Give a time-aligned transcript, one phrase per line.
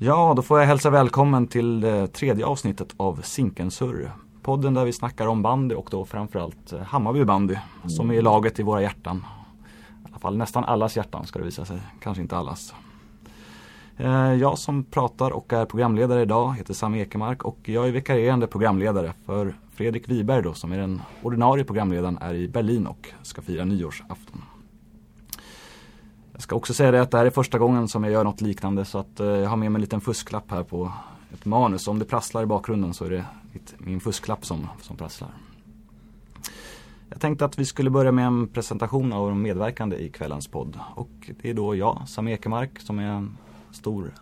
[0.00, 4.12] Ja, då får jag hälsa välkommen till det tredje avsnittet av Zinkensurr.
[4.42, 7.56] Podden där vi snackar om bandy och då framförallt eh, Hammarby bandy
[7.88, 9.24] som är laget i våra hjärtan.
[10.04, 12.74] I alla fall nästan allas hjärtan ska det visa sig, kanske inte allas.
[13.96, 18.46] Eh, jag som pratar och är programledare idag heter Sam Ekemark och jag är vikarierande
[18.46, 23.42] programledare för Fredrik Wiberg då som är den ordinarie programledaren är i Berlin och ska
[23.42, 24.42] fira nyårsafton.
[26.36, 28.40] Jag ska också säga det att det här är första gången som jag gör något
[28.40, 30.92] liknande så att eh, jag har med mig en liten fusklapp här på
[31.32, 31.88] ett manus.
[31.88, 33.24] Om det prasslar i bakgrunden så är det
[33.78, 35.30] min fusklapp som, som prasslar.
[37.08, 40.78] Jag tänkte att vi skulle börja med en presentation av de medverkande i kvällens podd.
[40.94, 43.36] Och det är då jag, Sam Ekemark, som är en
[43.70, 44.14] stor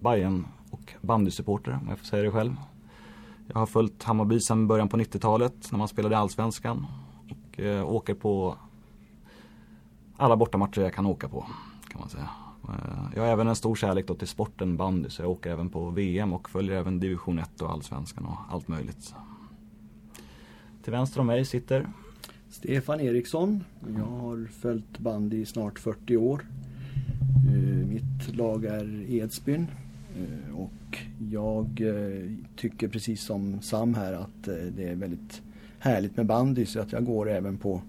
[0.00, 2.56] Bayern och bandysupporter om jag får säga det själv.
[3.46, 6.86] Jag har följt Hammarby sedan början på 90-talet när man spelade i Allsvenskan.
[7.30, 8.56] Och eh, åker på
[10.18, 11.46] alla bortamatcher jag kan åka på.
[11.88, 12.28] kan man säga.
[12.68, 15.68] Eh, jag har även en stor kärlek då till sporten bandy så jag åker även
[15.68, 19.14] på VM och följer även division 1 och allsvenskan och allt möjligt.
[20.82, 21.88] Till vänster om mig sitter
[22.50, 23.64] Stefan Eriksson.
[23.96, 26.46] Jag har följt bandy i snart 40 år.
[27.48, 29.66] Eh, mitt lag är Edsbyn
[30.16, 30.98] eh, och
[31.30, 31.82] jag
[32.56, 34.44] tycker precis som Sam här att
[34.76, 35.42] det är väldigt
[35.78, 37.82] härligt med bandy så att jag går även på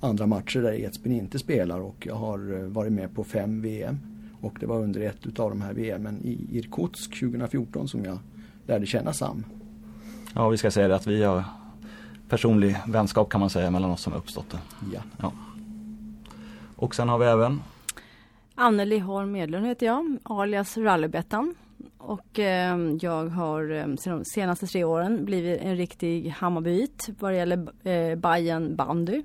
[0.00, 3.98] andra matcher där Edsbyn inte spelar och jag har eh, varit med på fem VM.
[4.40, 8.18] Och det var under ett utav de här VMen i Irkutsk 2014 som jag
[8.66, 9.44] lärde känna Sam.
[10.34, 11.44] Ja, vi ska säga det att vi har
[12.28, 14.56] personlig vänskap kan man säga mellan oss som uppstått.
[14.94, 15.00] Ja.
[15.20, 15.32] ja.
[16.76, 17.60] Och sen har vi även
[18.54, 21.54] Anneli Holm Edlund heter jag, alias Rallybettan.
[21.98, 27.36] Och eh, jag har eh, de senaste tre åren blivit en riktig Hammarbyit vad det
[27.36, 29.22] gäller eh, Bayern bandy.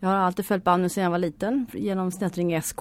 [0.00, 2.80] Jag har alltid följt bandy sedan jag var liten genom Snättring SK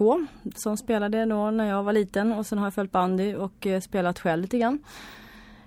[0.56, 3.82] som spelade då när jag var liten och sen har jag följt bandy och eh,
[3.82, 4.80] spelat själv lite grann.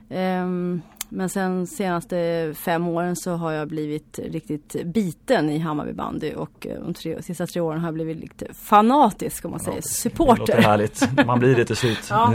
[0.08, 6.34] Um, men sen senaste fem åren så har jag blivit riktigt biten i Hammarby bandy
[6.34, 9.80] och eh, de tre, sista tre åren har jag blivit lite fanatisk om man säger,
[9.80, 10.46] supporter.
[10.46, 12.06] Det låter härligt, man blir det till slut.
[12.10, 12.34] ja,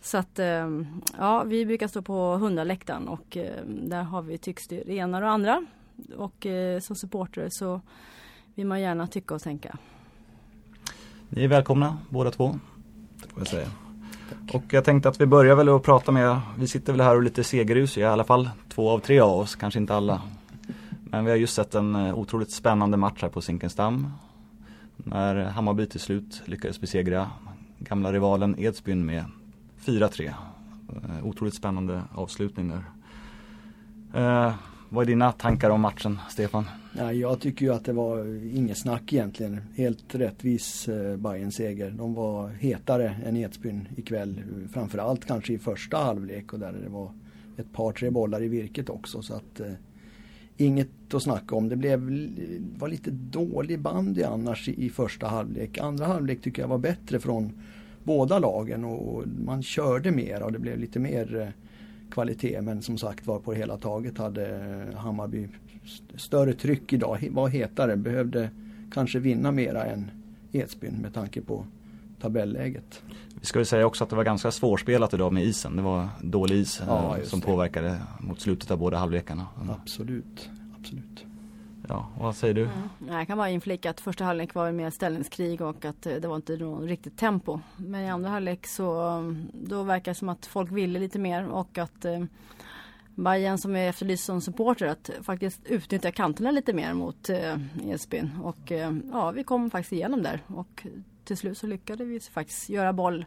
[0.00, 0.86] så att ehm,
[1.18, 5.28] ja, vi brukar stå på hundraläktaren och ehm, där har vi tycks det ena och
[5.28, 5.66] andra.
[6.16, 7.80] Och eh, som supporter så
[8.56, 9.76] vill man gärna tycka och tänka.
[11.28, 12.58] Ni är välkomna båda två.
[13.28, 13.68] Får jag säga.
[14.52, 17.22] Och jag tänkte att vi börjar väl att prata med, vi sitter väl här och
[17.22, 20.22] lite segerus i alla fall två av tre av oss, kanske inte alla.
[21.04, 24.12] Men vi har just sett en eh, otroligt spännande match här på Zinkensdamm.
[24.96, 27.30] När Hammarby till slut lyckades besegra
[27.78, 29.24] gamla rivalen Edsbyn med
[29.84, 30.26] 4-3.
[30.28, 32.84] Eh, otroligt spännande avslutning där.
[34.88, 36.64] Vad är dina tankar om matchen, Stefan?
[36.98, 38.24] Ja, jag tycker ju att det var
[38.56, 39.60] inget snack egentligen.
[39.76, 41.90] Helt rättvis eh, Bayern seger.
[41.90, 44.42] De var hetare än Edsbyn ikväll.
[44.72, 47.10] Framförallt kanske i första halvlek och där det var
[47.56, 49.22] ett par tre bollar i virket också.
[49.22, 49.72] Så att eh,
[50.56, 51.68] Inget att snacka om.
[51.68, 52.00] Det blev,
[52.78, 55.78] var lite dålig bandy annars i, i första halvlek.
[55.78, 57.52] Andra halvlek tycker jag var bättre från
[58.04, 61.48] båda lagen och man körde mer och det blev lite mer eh,
[62.10, 62.60] kvalitet.
[62.62, 65.48] Men som sagt var på det hela taget hade Hammarby
[66.16, 68.50] större tryck idag, var hetare, behövde
[68.92, 70.10] kanske vinna mera än
[70.52, 71.66] Edsbyn med tanke på
[72.20, 73.02] tabelläget.
[73.40, 75.76] Vi ska väl säga också att det var ganska svårspelat idag med isen.
[75.76, 77.46] Det var dålig is ja, eh, som det.
[77.46, 79.46] påverkade mot slutet av båda halvlekarna.
[79.82, 80.50] Absolut,
[80.80, 81.24] absolut.
[81.88, 82.62] Ja, vad säger du?
[82.62, 83.18] Mm.
[83.18, 86.36] Jag kan bara inflika att första halvlek var mer ställningskrig och att eh, det var
[86.36, 87.60] inte något riktigt tempo.
[87.76, 91.48] Men i andra halvlek så mm, då verkar det som att folk ville lite mer
[91.48, 92.24] och att eh,
[93.14, 98.30] Bayern som är efterlyst som supporter att faktiskt utnyttja kanterna lite mer mot eh, Edsbyn.
[98.42, 100.86] Och eh, ja, vi kom faktiskt igenom där och
[101.24, 103.24] till slut så lyckades vi faktiskt göra boll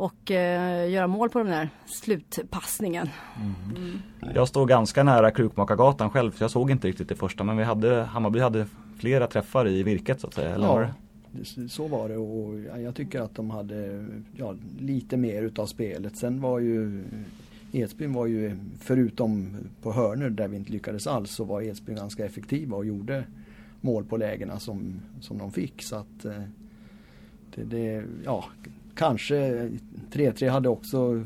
[0.00, 3.08] och eh, göra mål på den där slutpassningen.
[3.36, 3.54] Mm.
[3.76, 4.34] Mm.
[4.34, 7.64] Jag står ganska nära Krukmakargatan själv så jag såg inte riktigt det första men vi
[7.64, 8.66] hade, Hammarby hade
[8.98, 10.54] flera träffar i virket så att säga.
[10.54, 10.88] Eller ja,
[11.68, 14.06] så var det och jag tycker att de hade
[14.36, 16.16] ja, lite mer utav spelet.
[16.16, 17.04] Sen var ju
[17.72, 22.24] Edsbyn var ju, förutom på hörnor där vi inte lyckades alls, så var Edsbyn ganska
[22.24, 23.24] effektiva och gjorde
[23.80, 25.82] mål på lägena som, som de fick.
[25.82, 26.42] Så att eh,
[27.54, 28.44] det, det, ja,
[28.94, 29.68] kanske
[30.12, 31.24] 3-3 hade också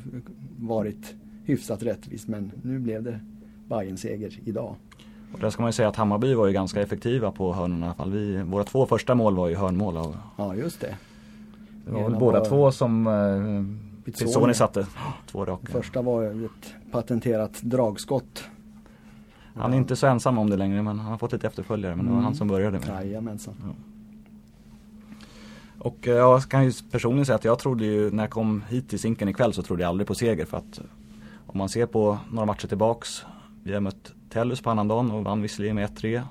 [0.58, 1.14] varit
[1.44, 3.20] hyfsat rättvist men nu blev det
[3.68, 4.76] Bayern seger idag.
[5.32, 7.88] Och där ska man ju säga att Hammarby var ju ganska effektiva på hörnorna i
[7.88, 8.10] alla fall.
[8.10, 9.96] Vi, våra två första mål var ju hörnmål.
[9.96, 10.96] Av, ja just det.
[11.86, 12.46] Det var väl båda var...
[12.46, 14.86] två som eh, Pizzoni satte
[15.26, 15.72] två raka.
[15.72, 18.44] Första var ett patenterat dragskott.
[19.54, 22.04] Han är inte så ensam om det längre men han har fått lite efterföljare men
[22.04, 22.24] det var mm.
[22.24, 23.54] han som började med Jajamensan.
[23.62, 23.93] Ja.
[25.84, 28.88] Och eh, jag kan ju personligen säga att jag trodde ju när jag kom hit
[28.88, 30.84] till Zinken ikväll så trodde jag aldrig på seger för att eh,
[31.46, 33.24] om man ser på några matcher tillbaks.
[33.62, 36.22] Vi har mött Tellus på annandagen och vann visserligen med 1-3.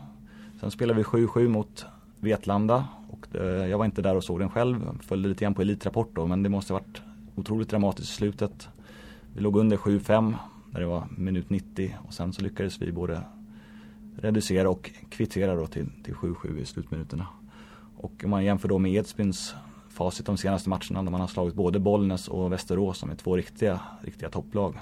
[0.59, 1.85] Sen spelade vi 7-7 mot
[2.19, 4.99] Vetlanda och det, jag var inte där och såg den själv.
[5.01, 7.01] Följde lite grann på Elitrapport då men det måste ha varit
[7.35, 8.69] otroligt dramatiskt i slutet.
[9.33, 10.35] Vi låg under 7-5
[10.71, 13.21] när det var minut 90 och sen så lyckades vi både
[14.17, 17.27] reducera och kvittera då till, till 7-7 i slutminuterna.
[18.03, 19.55] Och om man jämför då med Edsbyns
[19.89, 23.37] facit de senaste matcherna där man har slagit både Bollnäs och Västerås som är två
[23.37, 24.75] riktiga, riktiga topplag.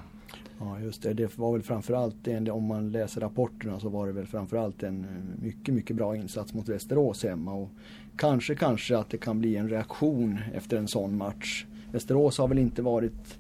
[0.60, 4.28] Ja just det, det var väl framförallt om man läser rapporterna så var det väl
[4.28, 5.06] framförallt en
[5.42, 7.54] mycket, mycket bra insats mot Västerås hemma.
[7.54, 7.70] Och
[8.18, 11.66] kanske, kanske att det kan bli en reaktion efter en sån match.
[11.92, 13.40] Västerås har väl inte varit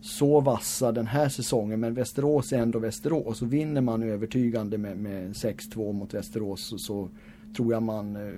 [0.00, 4.98] så vassa den här säsongen men Västerås är ändå Västerås och vinner man övertygande med,
[4.98, 7.08] med 6-2 mot Västerås så, så,
[7.56, 8.32] tror jag man eh,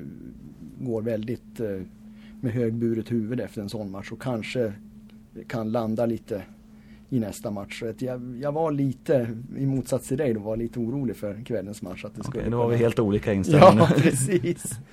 [0.86, 1.80] går väldigt eh,
[2.40, 4.72] med högburet huvud efter en sån match och kanske
[5.48, 6.42] kan landa lite
[7.08, 7.82] i nästa match.
[7.98, 12.04] Jag, jag var lite, i motsats till dig, då var lite orolig för kvällens match.
[12.04, 13.86] Att det skulle då var vi kunna- helt olika inställningar.
[13.96, 14.72] Ja, precis.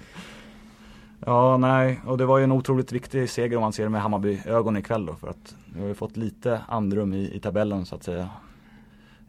[1.25, 4.01] Ja, nej, och det var ju en otroligt viktig seger om man ser det med
[4.01, 7.95] Hammarby-ögon ikväll då för att vi har ju fått lite andrum i, i tabellen så
[7.95, 8.29] att säga.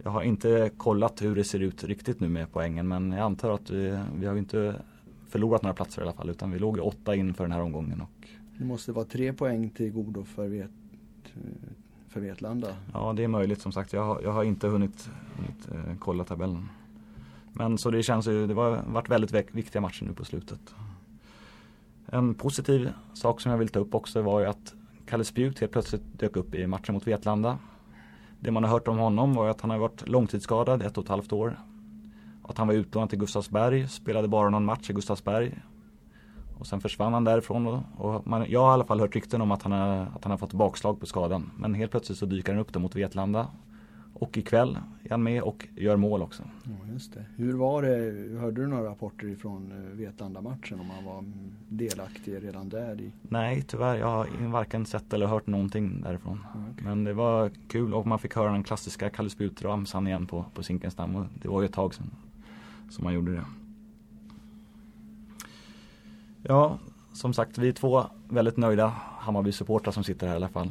[0.02, 3.50] Jag har inte kollat hur det ser ut riktigt nu med poängen men jag antar
[3.50, 4.82] att vi, vi har inte
[5.28, 8.28] förlorat några platser i alla fall utan vi låg åtta inför den här omgången och
[8.58, 10.70] Det måste vara tre poäng till godo för, vet,
[12.08, 12.76] för Vetlanda.
[12.92, 13.92] ja det är möjligt som sagt.
[13.92, 16.68] Jag har, jag har inte hunnit, hunnit eh, kolla tabellen.
[17.52, 20.74] Men så det känns ju, det har varit väldigt viktiga matcher nu på slutet.
[22.06, 24.74] En positiv sak som jag vill ta upp också var ju att
[25.06, 27.58] Kalle Spjut helt plötsligt dök upp i matchen mot Vetlanda.
[28.40, 31.04] Det man har hört om honom var ju att han har varit långtidsskadad ett och
[31.04, 31.58] ett halvt år.
[32.42, 35.58] Att han var utlånad till Gustavsberg, spelade bara någon match i Gustavsberg.
[36.58, 39.40] Och sen försvann han därifrån och, och man, jag har i alla fall hört rykten
[39.40, 41.50] om att han, har, att han har fått bakslag på skadan.
[41.56, 43.46] Men helt plötsligt så dyker han upp då mot Vetlanda.
[44.18, 46.42] Och ikväll är han med och gör mål också.
[46.64, 47.24] Ja, just det.
[47.36, 52.44] Hur var det, hörde du några rapporter ifrån eh, Vetlanda-matchen om han var mm, delaktig
[52.44, 53.00] redan där?
[53.00, 53.12] I...
[53.22, 53.96] Nej, tyvärr.
[53.96, 56.46] Jag har varken sett eller hört någonting därifrån.
[56.50, 56.84] Okej.
[56.84, 60.62] Men det var kul och man fick höra den klassiska Kalle Sput-ramsan igen på, på
[60.62, 61.16] Zinkensdamm.
[61.16, 62.10] Och det var ju ett tag sedan
[62.90, 63.44] som man gjorde det.
[66.42, 66.78] Ja,
[67.12, 70.70] som sagt, vi är två väldigt nöjda Hammarby-supportrar som sitter här i alla fall.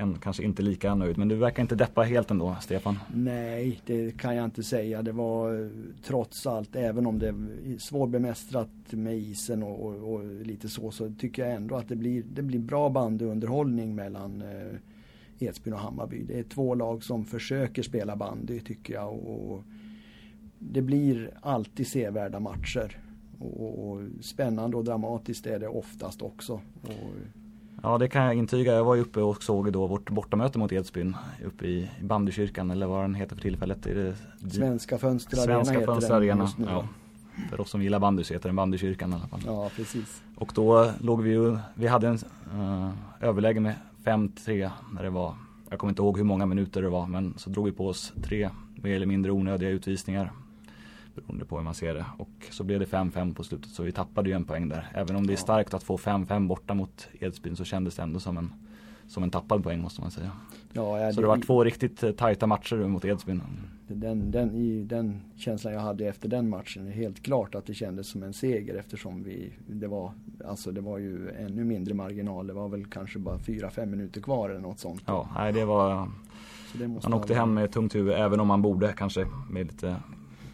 [0.00, 2.98] En kanske inte lika nöjd, men du verkar inte deppa helt ändå, Stefan.
[3.14, 5.02] Nej, det kan jag inte säga.
[5.02, 5.68] Det var eh,
[6.04, 11.12] trots allt, även om det är svårbemästrat med isen och, och, och lite så, så
[11.18, 14.76] tycker jag ändå att det blir, det blir bra bandyunderhållning mellan eh,
[15.38, 16.22] Edsbyn och Hammarby.
[16.22, 19.12] Det är två lag som försöker spela bandy tycker jag.
[19.12, 19.64] Och, och
[20.58, 22.98] det blir alltid sevärda matcher.
[23.38, 26.60] Och, och spännande och dramatiskt är det oftast också.
[26.82, 27.39] Och,
[27.82, 28.74] Ja, det kan jag intyga.
[28.74, 32.86] Jag var ju uppe och såg då vårt bortamöte mot Edsbyn uppe i bandykyrkan eller
[32.86, 33.86] vad den heter för tillfället.
[33.86, 36.48] Är det Svenska Fönster Arena Svenska Fönster Arena.
[36.66, 36.84] Ja.
[37.50, 39.40] För oss som gillar bandy så heter den bandykyrkan i alla fall.
[39.46, 40.22] ja, precis.
[40.36, 42.18] Och då låg vi ju, vi hade en
[42.54, 42.90] uh,
[43.20, 43.74] överläge med
[44.04, 45.34] 5-3 när det var,
[45.70, 48.12] jag kommer inte ihåg hur många minuter det var, men så drog vi på oss
[48.22, 50.32] tre mer eller mindre onödiga utvisningar.
[51.26, 52.04] Beroende på hur man ser det.
[52.18, 54.92] Och så blev det 5-5 på slutet så vi tappade ju en poäng där.
[54.94, 58.20] Även om det är starkt att få 5-5 borta mot Edsbyn så kändes det ändå
[58.20, 58.52] som en,
[59.08, 60.30] som en tappad poäng måste man säga.
[60.72, 63.42] Ja, ja, Så det var två riktigt eh, tajta matcher mot Edsbyn.
[63.86, 67.74] Den, den, i den känslan jag hade efter den matchen är helt klart att det
[67.74, 70.12] kändes som en seger eftersom vi, det var,
[70.44, 72.46] alltså det var ju ännu mindre marginal.
[72.46, 75.02] Det var väl kanske bara 4-5 minuter kvar eller något sånt.
[75.06, 76.08] Ja, nej det var,
[76.72, 79.96] det man åkte hem med tungt huvud även om man borde kanske med lite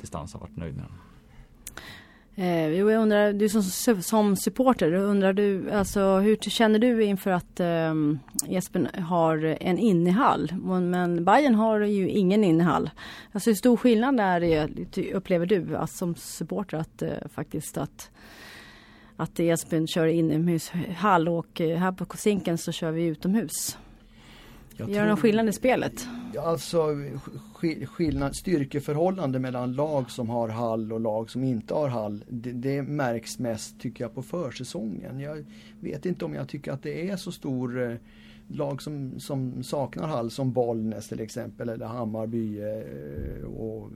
[0.06, 0.92] distans har varit nöjd med den.
[2.38, 3.62] Eh, jo, jag undrar, du som,
[4.02, 7.94] som supporter, undrar du, alltså hur känner du inför att eh,
[8.48, 10.52] Espen har en innehall?
[10.62, 12.90] Men Bayern har ju ingen innehall.
[13.32, 18.10] Alltså hur stor skillnad är det, upplever du alltså, som supporter att eh, faktiskt att
[19.16, 23.78] att Esbyn kör inomhushall och eh, här på Kosinken så kör vi utomhus.
[24.78, 26.08] Jag Gör det någon skillnad i spelet?
[26.38, 32.24] Alltså sk- skillnad, styrkeförhållande mellan lag som har hall och lag som inte har hall.
[32.28, 35.20] Det, det märks mest tycker jag på försäsongen.
[35.20, 35.44] Jag
[35.80, 37.96] vet inte om jag tycker att det är så stor eh,
[38.48, 42.60] lag som, som saknar hall som Bollnäs till exempel eller Hammarby.
[42.60, 43.90] Eh, och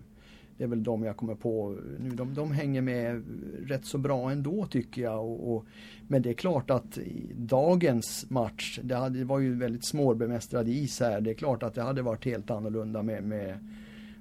[0.61, 2.11] det är väl de jag kommer på nu.
[2.11, 3.23] De, de hänger med
[3.67, 5.25] rätt så bra ändå tycker jag.
[5.25, 5.65] Och, och,
[6.09, 6.99] men det är klart att
[7.37, 11.21] dagens match, det, hade, det var ju väldigt svårbemästrad is här.
[11.21, 13.59] Det är klart att det hade varit helt annorlunda med, med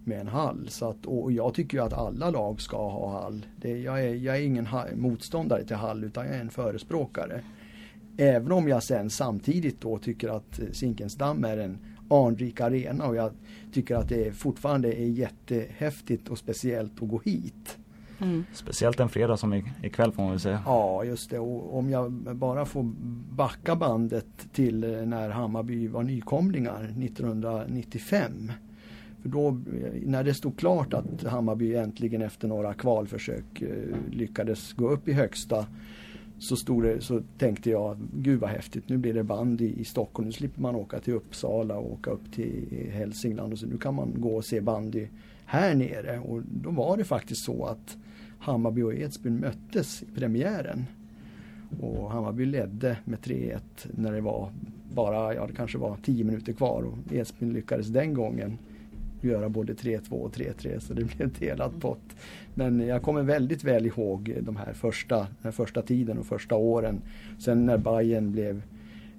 [0.04, 0.68] med en hall.
[0.70, 3.46] Så att, och jag tycker ju att alla lag ska ha hall.
[3.62, 7.44] Det, jag, är, jag är ingen motståndare till hall utan jag är en förespråkare.
[8.18, 11.78] Även om jag sen samtidigt då tycker att Zinkensdamm är en
[12.10, 13.32] anrik arena och jag
[13.74, 17.78] tycker att det fortfarande är jättehäftigt och speciellt att gå hit.
[18.22, 18.46] Mm.
[18.54, 20.64] Speciellt en fredag som ikväll får man väl säga.
[20.66, 22.84] Ja just det och om jag bara får
[23.32, 28.52] backa bandet till när Hammarby var nykomlingar 1995.
[29.22, 29.62] För då
[30.06, 33.68] när det stod klart att Hammarby äntligen efter några kvalförsök eh,
[34.12, 35.66] lyckades gå upp i högsta
[36.40, 40.26] så, stod det, så tänkte jag, gud vad häftigt, nu blir det bandy i Stockholm.
[40.26, 43.54] Nu slipper man åka till Uppsala och åka upp till eh, Hälsingland.
[43.54, 45.08] Och så nu kan man gå och se bandy
[45.46, 46.20] här nere.
[46.20, 47.98] Och då var det faktiskt så att
[48.40, 50.86] Hammarby och Edsbyn möttes i premiären.
[51.82, 53.60] Och Hammarby ledde med 3-1
[53.92, 54.52] när det var
[54.94, 58.58] bara, ja det kanske var 10 minuter kvar och Edsbyn lyckades den gången
[59.22, 62.16] göra både 3-2 och 3-3 så det blev en delad pott.
[62.54, 67.02] Men jag kommer väldigt väl ihåg de här första, den första tiden och första åren.
[67.40, 68.62] Sen när Bayern blev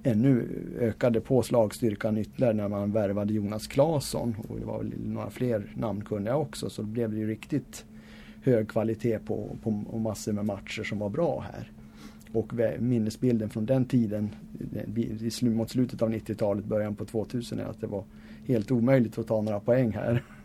[0.02, 0.46] ännu
[0.80, 6.36] ökade på slagstyrkan ytterligare när man värvade Jonas Claesson och det var några fler namnkunniga
[6.36, 7.84] också så blev det ju riktigt
[8.42, 11.70] hög kvalitet på, på och massor med matcher som var bra här.
[12.32, 14.30] Och minnesbilden från den tiden
[15.42, 18.04] mot slutet av 90-talet, början på 2000 är att det var
[18.46, 20.22] helt omöjligt att ta några poäng här.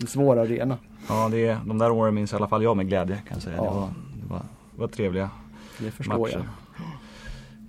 [0.00, 0.78] en svår arena.
[1.08, 3.42] Ja, det är, de där åren minns i alla fall jag med glädje kan jag
[3.42, 3.56] säga.
[3.56, 3.62] Ja.
[3.62, 3.88] Det, var,
[4.22, 4.42] det, var,
[4.74, 5.30] det var trevliga
[5.78, 6.32] det förstår matcher.
[6.34, 6.44] Jag.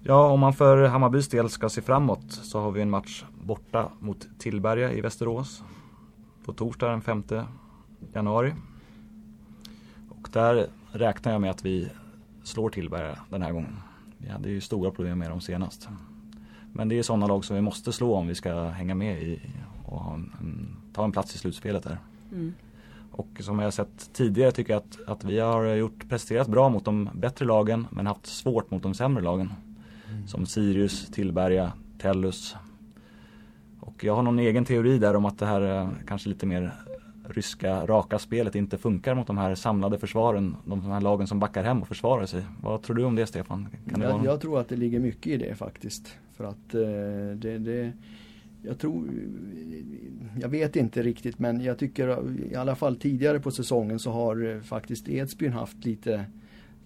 [0.05, 3.89] Ja, om man för Hammarbys del ska se framåt så har vi en match borta
[4.00, 5.63] mot Tillberga i Västerås
[6.46, 7.24] på torsdag den 5
[8.13, 8.53] januari.
[10.10, 11.89] Och där räknar jag med att vi
[12.43, 13.77] slår Tillberga den här gången.
[14.17, 15.89] Vi hade ju stora problem med dem senast.
[16.71, 19.39] Men det är sådana lag som vi måste slå om vi ska hänga med i
[19.85, 21.97] och en, ta en plats i slutspelet där.
[22.31, 22.53] Mm.
[23.12, 26.85] Och som jag sett tidigare tycker jag att, att vi har gjort presterat bra mot
[26.85, 29.53] de bättre lagen men haft svårt mot de sämre lagen.
[30.09, 30.27] Mm.
[30.27, 32.55] Som Sirius, Tillberga, Tellus.
[33.79, 36.73] Och jag har någon egen teori där om att det här kanske lite mer
[37.30, 40.56] ryska raka spelet inte funkar mot de här samlade försvaren.
[40.65, 42.44] De här lagen som backar hem och försvarar sig.
[42.62, 43.68] Vad tror du om det Stefan?
[43.89, 46.18] Kan det jag, jag tror att det ligger mycket i det faktiskt.
[46.38, 46.82] För att eh,
[47.36, 47.92] det, det
[48.65, 49.10] jag tror,
[50.42, 54.56] jag vet inte riktigt men jag tycker i alla fall tidigare på säsongen så har
[54.56, 56.25] eh, faktiskt Edsbyn haft lite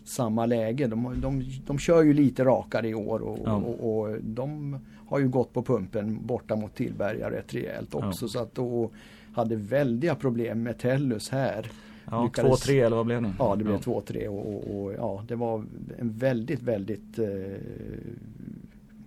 [0.04, 0.88] samma läge.
[0.88, 3.54] De, de, de kör ju lite rakare i år och, ja.
[3.56, 4.78] och, och, de
[5.08, 8.26] har ju gått på pumpen borta mot Tillberga rätt rejält också.
[8.26, 8.30] Ja.
[8.30, 8.92] Så att då
[9.38, 11.68] hade väldiga problem med Tellus här.
[12.12, 13.34] Ja, 2-3 eller vad blev det?
[13.40, 14.02] Ja, det blev ja.
[14.02, 15.64] 2-3 och, och, och, ja, det var
[15.98, 17.28] en väldigt, väldigt eh,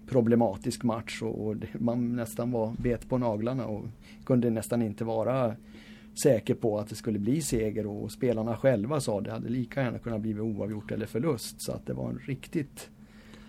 [0.08, 3.84] problematisk match och, och man nästan var bet på naglarna och
[4.24, 5.56] kunde nästan inte vara
[6.22, 9.82] säker på att det skulle bli seger och spelarna själva sa att det hade lika
[9.82, 12.90] gärna kunnat bli oavgjort eller förlust så att det var en riktigt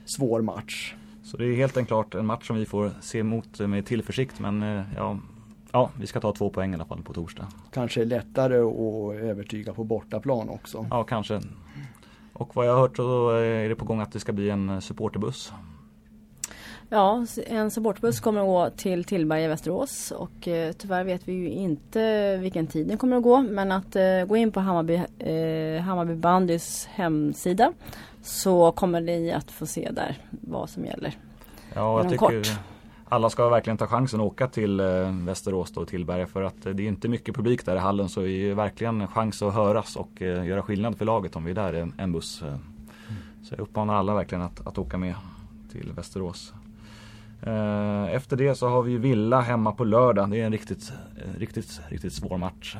[0.05, 0.95] svår match.
[1.23, 4.63] Så det är helt enkelt en match som vi får se emot med tillförsikt men
[4.63, 5.19] eh, ja,
[5.71, 7.47] ja, vi ska ta två poäng i alla fall på torsdag.
[7.71, 10.85] Kanske lättare att övertyga på bortaplan också.
[10.89, 11.41] Ja, kanske.
[12.33, 14.81] Och vad jag har hört så är det på gång att det ska bli en
[14.81, 15.53] supporterbuss
[16.93, 21.33] Ja, en supportbuss kommer att gå till Tillberga i Västerås och eh, tyvärr vet vi
[21.33, 24.95] ju inte vilken tid den kommer att gå men att eh, gå in på Hammarby,
[25.19, 27.73] eh, Hammarby bandys hemsida
[28.21, 31.17] så kommer ni att få se där vad som gäller.
[31.73, 32.51] Ja, jag tycker kort
[33.11, 36.73] alla ska verkligen ta chansen att åka till eh, Västerås och Tillberga för att eh,
[36.73, 39.53] det är inte mycket publik där i hallen så det är verkligen en chans att
[39.53, 42.41] höras och eh, göra skillnad för laget om vi är där en, en buss.
[42.41, 42.59] Mm.
[43.43, 45.15] Så jag uppmanar alla verkligen att, att åka med
[45.71, 46.53] till Västerås.
[47.41, 50.29] Eh, efter det så har vi Villa hemma på lördag.
[50.29, 52.77] Det är en riktigt, eh, riktigt, riktigt svår match.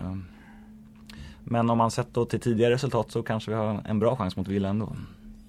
[1.44, 4.36] Men om man sett då till tidigare resultat så kanske vi har en bra chans
[4.36, 4.96] mot Villa ändå.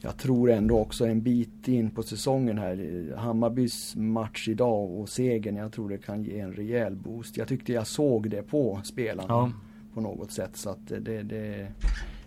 [0.05, 3.15] Jag tror ändå också en bit in på säsongen här.
[3.17, 7.37] Hammarbys match idag och segern, jag tror det kan ge en rejäl boost.
[7.37, 9.51] Jag tyckte jag såg det på spelarna ja.
[9.95, 10.57] på något sätt.
[10.57, 11.69] Så att det, det,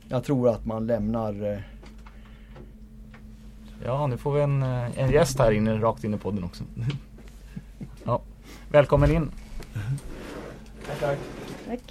[0.07, 1.59] jag tror att man lämnar eh,
[3.83, 6.63] Ja, nu får vi en, eh, en gäst här inne, rakt in i podden också.
[8.03, 8.21] Ja,
[8.71, 9.31] välkommen in.
[10.87, 11.17] Tack, tack.
[11.67, 11.81] Tack.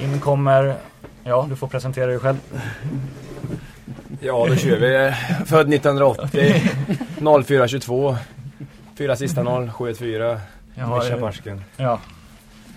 [0.00, 0.76] In kommer,
[1.24, 2.38] ja du får presentera dig själv.
[4.20, 5.14] Ja, då kör vi.
[5.46, 6.62] Född 1980,
[7.44, 8.16] 0422.
[8.98, 10.38] Fyra sista noll, 714.
[10.74, 11.60] Mischa Parsken.
[11.76, 12.00] Ja,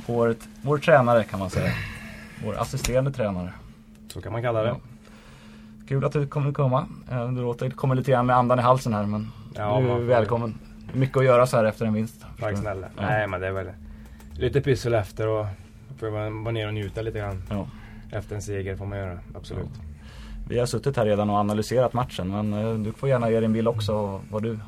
[0.06, 1.72] vår, vår tränare kan man säga.
[2.46, 3.54] Vår assisterande tränare.
[4.08, 4.70] Så kan man kalla det.
[4.70, 4.78] Ja.
[5.88, 6.88] Kul att du kommer komma.
[7.12, 9.98] Eh, du låter kommer lite grann med andan i halsen här men ja, du är
[10.00, 10.60] välkommen.
[10.94, 12.26] Mycket att göra så här efter en vinst.
[12.40, 12.88] Tack snälla.
[12.98, 13.04] Ja.
[13.06, 13.70] Nej men det är väl
[14.34, 15.46] lite pyssel efter och
[16.00, 17.44] får man vara ner och njuta lite grann.
[17.50, 17.68] Ja.
[18.12, 19.70] Efter en seger får man göra, absolut.
[20.50, 23.54] Vi har suttit här redan och analyserat matchen men eh, du får gärna ge din
[23.54, 24.60] bild också vad du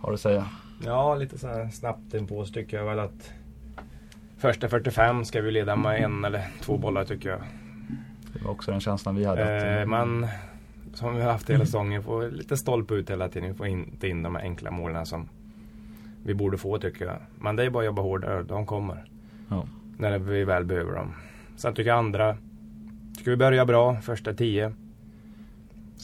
[0.00, 0.46] har att säga.
[0.84, 3.32] Ja, lite så här snabbt inpå så tycker jag väl att
[4.38, 7.40] första 45 ska vi leda med en eller två bollar tycker jag.
[8.32, 9.80] Det var också den känslan vi hade.
[9.80, 10.26] Eh, men
[10.94, 13.48] som vi har haft hela säsongen, får lite stolpe ut hela tiden.
[13.48, 15.28] Vi får inte in de här enkla målen som
[16.24, 17.16] vi borde få tycker jag.
[17.38, 19.04] Men det är bara att jobba hårdare, de kommer.
[19.48, 19.66] Ja.
[19.96, 21.14] När vi väl behöver dem.
[21.56, 22.36] Sen tycker jag andra,
[23.18, 24.72] tycker vi börjar bra, första tio.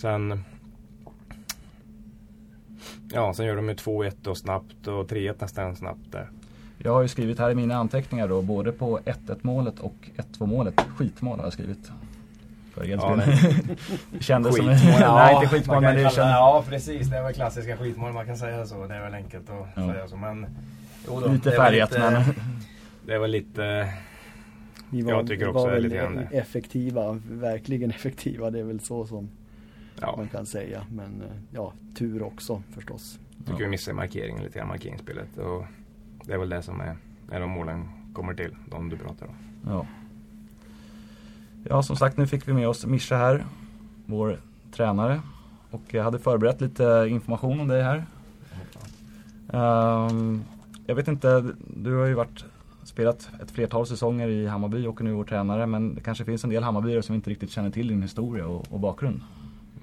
[0.00, 0.44] Sen
[3.12, 6.28] Ja, sen gör de ju 2-1 och snabbt och 3-1 nästan snabbt där.
[6.78, 10.46] Jag har ju skrivit här i mina anteckningar då, både på 1-1 målet och 1-2
[10.46, 10.80] målet.
[10.96, 11.92] Skitmål har jag skrivit.
[12.74, 13.16] För ja,
[14.12, 14.66] det kändes som...
[14.66, 14.74] Ja,
[15.14, 16.16] nej, inte skitmål men det kändes...
[16.16, 17.08] Ja, precis.
[17.08, 18.12] Det är väl klassiska skitmål.
[18.12, 18.86] Man kan säga så.
[18.86, 19.92] Det är väl enkelt att ja.
[19.92, 20.16] säga så.
[20.16, 20.46] Men...
[21.06, 22.22] Jo då, lite färgat men...
[23.06, 23.92] Det var lite...
[24.90, 28.50] Vi var, jag tycker också var väl lite effektiva, verkligen effektiva.
[28.50, 29.28] Det är väl så som
[30.00, 30.16] ja.
[30.16, 30.86] man kan säga.
[30.90, 33.18] Men eh, ja, tur också förstås.
[33.38, 35.38] Jag tycker vi missar markeringen lite grann, markeringsspelet.
[35.38, 35.64] Och
[36.24, 36.96] det är väl det som är,
[37.30, 39.34] är de målen kommer till, de du pratar om.
[39.66, 39.86] Ja.
[41.64, 43.44] Ja, som sagt, nu fick vi med oss Mischa här,
[44.06, 44.40] vår
[44.72, 45.20] tränare.
[45.70, 48.04] Och jag hade förberett lite information om dig här.
[49.50, 50.44] Um,
[50.86, 52.44] jag vet inte, du har ju varit
[52.84, 55.66] spelat ett flertal säsonger i Hammarby och är nu vår tränare.
[55.66, 58.72] Men det kanske finns en del Hammarbyare som inte riktigt känner till din historia och,
[58.72, 59.20] och bakgrund.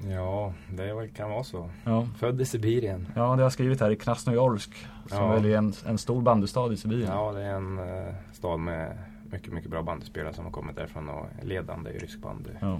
[0.03, 1.69] Ja, det kan vara så.
[1.83, 2.07] Ja.
[2.17, 3.07] Född i Sibirien.
[3.15, 4.87] Ja, det har jag skrivit här i Krasnojorsk.
[5.07, 5.33] Som ja.
[5.33, 7.11] väl är en, en stor bandystad i Sibirien.
[7.11, 8.97] Ja, det är en uh, stad med
[9.31, 12.49] mycket, mycket bra bandyspelare som har kommit därifrån och är ledande i rysk bandy.
[12.59, 12.79] Ja.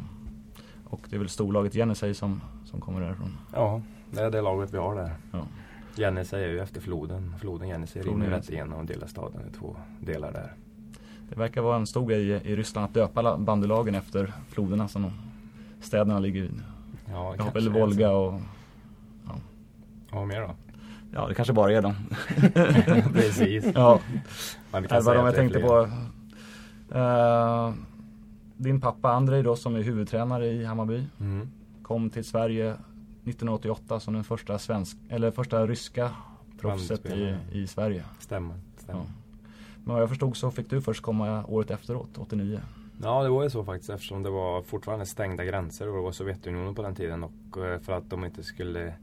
[0.86, 3.38] Och det är väl storlaget Jenisej som, som kommer därifrån?
[3.54, 3.82] Ja,
[4.12, 5.16] det är det laget vi har där.
[5.32, 5.40] Ja.
[5.96, 7.36] Jenisej är ju efter floden.
[7.40, 10.54] Floden Jenisej rinner rätt igenom och delar staden i två delar där.
[11.30, 15.12] Det verkar vara en stor grej i Ryssland att döpa bandylagen efter floderna som
[15.82, 16.62] städerna ligger vid.
[17.12, 18.42] Ja, Jag har väl Volga och...
[19.28, 19.36] Ja.
[20.12, 20.56] vad mer då?
[21.14, 21.96] Ja, det kanske bara är dem.
[23.14, 23.66] Precis.
[23.76, 24.00] ja.
[24.72, 25.90] Men det var de jag tänkte på.
[26.96, 27.74] Uh,
[28.58, 31.50] din pappa Andrej då som är huvudtränare i Hammarby mm.
[31.82, 36.12] kom till Sverige 1988 som den första svensk, eller första ryska
[36.62, 38.04] proffset i, i Sverige.
[38.20, 38.56] Stämmer.
[38.78, 39.02] stämmer.
[39.02, 39.08] Ja.
[39.84, 42.60] Men vad jag förstod så fick du först komma året efteråt, 89.
[43.02, 46.12] Ja det var ju så faktiskt eftersom det var fortfarande stängda gränser och det var
[46.12, 48.94] Sovjetunionen på den tiden och eh, för att de inte skulle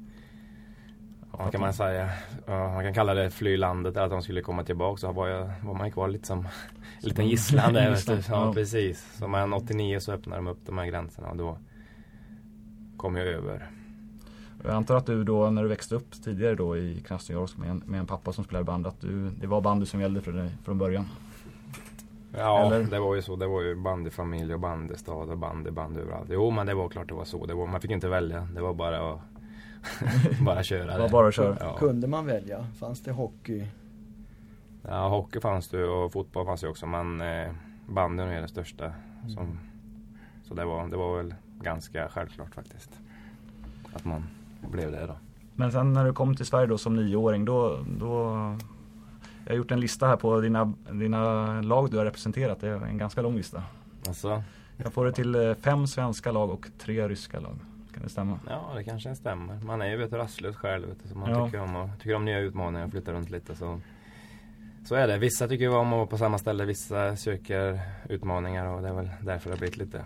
[1.38, 2.10] vad kan man säga?
[2.46, 5.50] Man kan kalla det fly landet eller att de skulle komma tillbaka så var, jag,
[5.62, 6.38] var man kvar lite som
[7.02, 7.98] en liten gisslan där.
[8.06, 9.16] ja, ja, precis.
[9.18, 11.58] Så men 89 så öppnade de upp de här gränserna och då
[12.96, 13.70] kom jag över.
[14.64, 17.82] Jag antar att du då när du växte upp tidigare då i Krasnojorsk med en,
[17.86, 20.50] med en pappa som spelade band att du, det var bandy som gällde för dig
[20.64, 21.08] från början?
[22.36, 22.84] Ja, Eller?
[22.84, 23.36] det var ju så.
[23.36, 26.28] Det var ju bandyfamilj och bandystad och bandy, bandy överallt.
[26.30, 27.46] Jo, men det var klart det var så.
[27.46, 28.48] Det var, man fick inte välja.
[28.54, 29.20] Det var bara att
[30.40, 30.92] bara köra.
[30.92, 31.56] Det var bara att köra.
[31.60, 31.76] Ja.
[31.76, 32.66] Kunde man välja?
[32.78, 33.66] Fanns det hockey?
[34.82, 36.86] Ja, hockey fanns det och fotboll fanns det också.
[36.86, 37.52] Men eh,
[37.86, 38.92] bandyn är det största.
[39.28, 39.58] Som, mm.
[40.44, 42.90] Så det var, det var väl ganska självklart faktiskt.
[43.92, 44.24] Att man
[44.70, 45.16] blev det då.
[45.54, 48.36] Men sen när du kom till Sverige då som nioåring då, då
[49.44, 52.60] jag har gjort en lista här på dina, dina lag du har representerat.
[52.60, 53.62] Det är en ganska lång lista.
[54.06, 54.42] Alltså.
[54.76, 57.58] Jag får det till eh, fem svenska lag och tre ryska lag.
[57.94, 58.38] Kan det stämma?
[58.48, 59.60] Ja, det kanske stämmer.
[59.64, 60.88] Man är ju vet, rastlös själv.
[60.88, 61.46] Vet, så man ja.
[61.46, 63.54] tycker, om, tycker om nya utmaningar och flytta runt lite.
[63.54, 63.80] Så,
[64.84, 65.18] så är det.
[65.18, 66.64] Vissa tycker om att vara på samma ställe.
[66.64, 70.04] Vissa söker utmaningar och det är väl därför det har blivit lite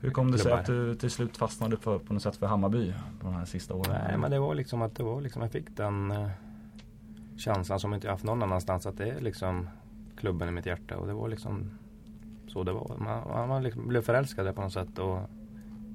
[0.00, 2.92] hur kom det sig att du till slut fastnade för, på något sätt för Hammarby
[3.20, 3.96] på de här sista åren?
[4.08, 6.28] Nej, men det var liksom att det var liksom, jag fick den eh,
[7.36, 9.68] känslan som inte jag haft någon annanstans att det är liksom
[10.16, 11.70] klubben i mitt hjärta och det var liksom
[12.46, 12.96] så det var.
[12.98, 15.18] Man, man liksom blev förälskad på något sätt och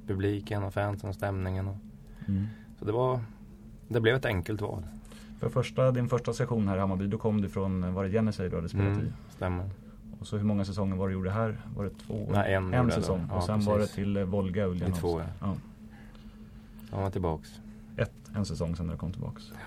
[0.08, 1.68] publiken och fansen och stämningen.
[1.68, 1.78] Och,
[2.28, 2.46] mm.
[2.80, 3.20] Så det var
[3.88, 4.84] det blev ett enkelt val.
[5.40, 8.50] För första, din första session här i Hammarby, då kom du från, var det Genesee
[8.50, 9.12] du hade spelat mm, i?
[9.36, 9.70] Stämmer.
[10.20, 11.62] Och så hur många säsonger var det du gjorde här?
[11.76, 12.30] Var det två?
[12.32, 13.28] Nej, en, en säsong.
[13.30, 13.68] Ja, och sen precis.
[13.68, 14.98] var det till eh, Volga Uljanovsk.
[14.98, 15.26] I två, ja.
[15.40, 15.56] ja.
[16.90, 17.62] Då var man tillbaks.
[17.98, 19.52] Ett, en säsong sen när du kom tillbaks.
[19.52, 19.58] Ja.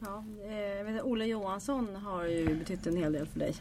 [0.00, 3.54] Ja eh, vet, Olle Johansson har ju betytt en hel del för dig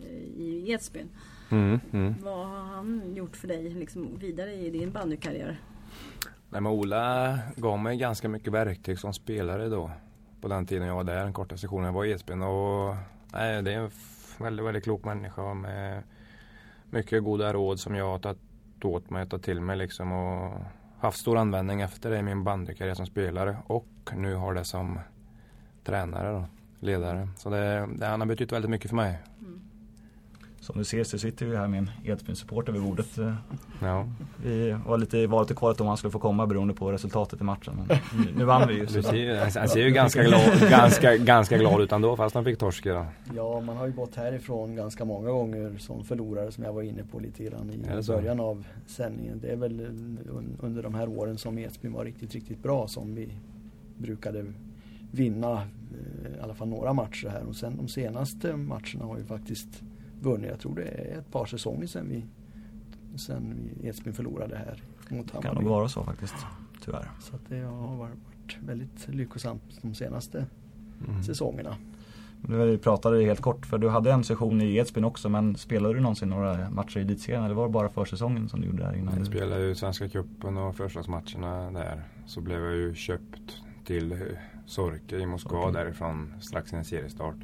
[0.00, 1.08] eh, i Edsbyn.
[1.50, 2.14] Mm, mm.
[2.22, 5.60] Vad har han gjort för dig liksom, vidare i din bandykarriär?
[6.50, 9.90] Nej, men Ola gav mig ganska mycket verktyg som spelare då.
[10.40, 12.42] På den tiden jag var där, den korta sessionen jag var i Edsbyn.
[12.42, 12.94] Och,
[13.32, 13.90] nej, det är en
[14.38, 16.02] väldigt, väldigt klok människa med
[16.90, 18.38] mycket goda råd som jag har tagit
[18.84, 20.12] åt mig tagit till mig liksom.
[20.12, 20.52] Och
[21.00, 24.98] haft stor användning efter det i min bandykarriär som spelare och nu har det som
[25.84, 26.44] tränare och
[26.80, 27.28] ledare.
[27.36, 29.18] Så det, det, han har betytt väldigt mycket för mig.
[29.40, 29.60] Mm.
[30.60, 33.06] Som du ser så sitter vi här med en Edsbyn-supporter vid bordet.
[33.82, 34.06] Ja.
[34.44, 37.40] Vi var lite i valet och kvalet om han skulle få komma beroende på resultatet
[37.40, 37.72] i matchen.
[37.76, 38.86] Men nu- nu vann vi ju.
[38.86, 42.44] Du ser, han- han ser ju ganska glad, ganska, ganska glad ut ändå fast han
[42.44, 43.06] fick torsk idag.
[43.36, 47.02] Ja, man har ju gått härifrån ganska många gånger som förlorare som jag var inne
[47.04, 49.38] på lite grann i början av sändningen.
[49.40, 53.14] Det är väl un- under de här åren som Edsbyn var riktigt, riktigt bra som
[53.14, 53.28] vi
[53.98, 54.44] brukade
[55.10, 57.42] vinna eh, i alla fall några matcher här.
[57.48, 59.68] Och sen de senaste matcherna har vi faktiskt
[60.20, 60.50] vunnit.
[60.50, 62.24] Jag tror det är ett par säsonger sedan vi
[63.18, 65.64] sen vi Edsbyn förlorade här mot det kan Hammarby.
[65.64, 66.34] nog vara så faktiskt.
[66.84, 67.10] Tyvärr.
[67.20, 70.46] Så att det har varit väldigt lyckosamt de senaste
[71.08, 71.22] Mm.
[71.22, 71.76] säsongerna.
[72.42, 76.00] Du pratade helt kort för du hade en session i Edsbyn också men spelade du
[76.00, 79.14] någonsin några matcher i elitserien eller var det bara försäsongen som du gjorde där innan?
[79.14, 82.02] Jag du- spelade ju Svenska cupen och förstagsmatcherna där.
[82.26, 84.18] Så blev jag ju köpt till
[84.66, 85.72] Sorke i Moskva Okej.
[85.72, 87.36] därifrån strax innan seriestart.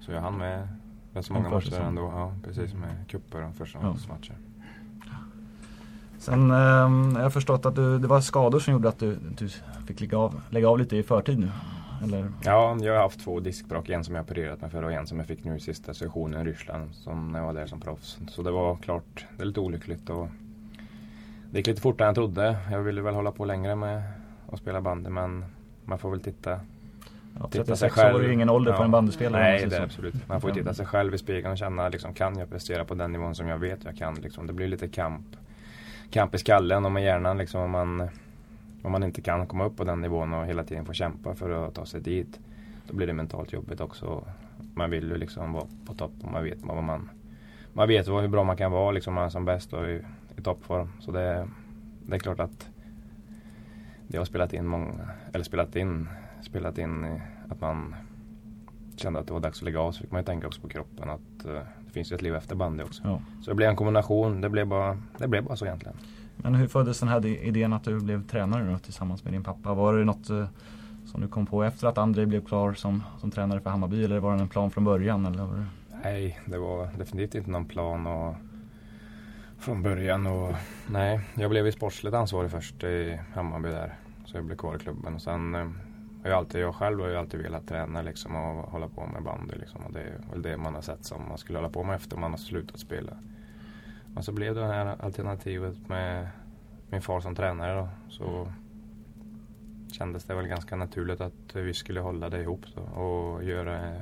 [0.00, 0.68] Så jag hann med
[1.14, 2.02] rätt så En många matcher ändå.
[2.02, 4.36] Ja, precis med cuper och förstagsmatcher.
[6.18, 6.56] Sen eh,
[7.16, 9.48] jag har förstått att du, det var skador som gjorde att du, du
[9.86, 11.50] fick lägga av, lägga av lite i förtid nu.
[12.02, 12.32] Eller?
[12.44, 13.88] Ja, jag har haft två diskbråck.
[13.88, 16.46] En som jag opererat mig för och en som jag fick nu i sista sessionen
[16.46, 16.94] i Ryssland.
[16.94, 18.18] Som när jag var där som proffs.
[18.28, 20.10] Så det var klart, det är lite olyckligt.
[20.10, 20.28] Och
[21.50, 22.56] det gick lite fortare än jag trodde.
[22.70, 24.02] Jag ville väl hålla på längre med
[24.52, 25.44] att spela bandy men
[25.84, 26.60] man får väl titta
[27.40, 28.22] Ja, Titta 36 sig år själv.
[28.24, 28.76] är ju ingen ålder Ja.
[28.76, 29.42] för en bandyspelare.
[29.42, 30.28] Nej, det är absolut.
[30.28, 32.94] Man får ju titta sig själv i spegeln och känna liksom, kan jag prestera på
[32.94, 34.14] den nivån som jag vet jag kan.
[34.14, 34.46] Liksom.
[34.46, 35.26] Det blir lite kamp,
[36.10, 38.08] kamp i skallen och med hjärnan liksom, om, man,
[38.82, 41.66] om man inte kan komma upp på den nivån och hela tiden får kämpa för
[41.68, 42.40] att ta sig dit.
[42.88, 44.24] Då blir det mentalt jobbigt också.
[44.74, 47.10] Man vill ju liksom vara på topp och man vet vad man
[47.72, 50.00] man vet vad, hur bra man kan vara liksom, man är som bäst och i,
[50.36, 50.88] i toppform.
[51.00, 51.48] Så det,
[52.06, 52.68] det är klart att
[54.08, 54.92] det har spelat in många,
[55.32, 56.08] eller spelat in,
[56.44, 57.94] spelat in att man
[58.96, 60.68] kände att det var dags att lägga av så fick man ju tänka också på
[60.68, 61.52] kroppen att eh,
[61.86, 63.02] det finns ju ett liv efter bandy också.
[63.04, 63.20] Ja.
[63.42, 65.96] Så det blev en kombination, det blev bara, det blev bara så egentligen.
[66.36, 69.74] Men hur föddes den här idén att du blev tränare då, tillsammans med din pappa?
[69.74, 70.46] Var det något eh,
[71.06, 74.18] som du kom på efter att André blev klar som, som tränare för Hammarby eller
[74.18, 75.26] var det en plan från början?
[75.26, 75.66] Eller var det...
[76.04, 78.34] Nej, det var definitivt inte någon plan och
[79.58, 80.54] från början och
[80.86, 83.94] nej, jag blev ju sportsligt ansvarig först i Hammarby där.
[84.24, 85.66] Så jag blev kvar i klubben och sen eh,
[86.30, 89.54] jag alltid, jag själv har ju alltid velat träna liksom och hålla på med bandy
[89.54, 91.96] liksom och det är väl det man har sett som man skulle hålla på med
[91.96, 93.12] efter man har slutat spela.
[94.16, 96.28] Och så blev det det här alternativet med
[96.90, 97.88] min far som tränare då.
[98.08, 98.52] Så
[99.92, 103.92] kändes det väl ganska naturligt att vi skulle hålla det ihop då och göra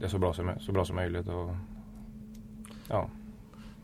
[0.00, 1.28] det så bra som, så bra som möjligt.
[1.28, 1.50] Och,
[2.88, 3.08] ja.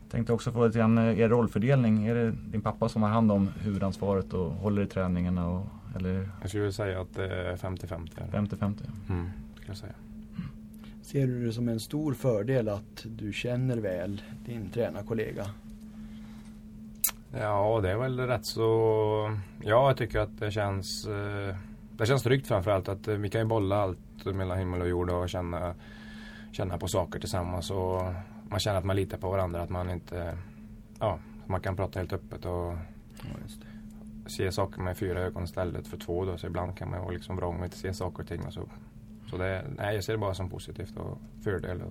[0.09, 2.07] Tänkte också få lite grann er rollfördelning.
[2.07, 5.49] Är det din pappa som har hand om huvudansvaret och håller i träningarna?
[5.49, 8.09] Och, eller Jag skulle säga att det är 50-50.
[8.17, 8.27] här.
[8.41, 8.57] 50-50?
[9.09, 9.93] Mm, skulle jag säga.
[11.01, 15.45] Ser du det som en stor fördel att du känner väl din tränarkollega?
[17.39, 18.61] Ja, det är väl rätt så...
[19.63, 21.05] Ja, jag tycker att det känns...
[21.07, 21.55] eh,
[21.97, 25.09] Det känns tryggt framförallt att eh, vi kan ju bolla allt mellan himmel och jord
[25.09, 25.75] och känna,
[26.51, 27.71] känna på saker tillsammans.
[27.71, 28.01] Och
[28.49, 30.37] man känner att man litar på varandra, att man inte...
[30.99, 32.73] Ja, man kan prata helt öppet och
[33.21, 33.67] Ja, just det.
[34.25, 36.25] Se saker med fyra ögon istället för två.
[36.25, 36.37] Då.
[36.37, 38.41] Så ibland kan man vara liksom vrång och inte se saker och ting.
[38.41, 38.69] Och så.
[39.29, 41.81] Så det, nej, jag ser det bara som positivt och fördel.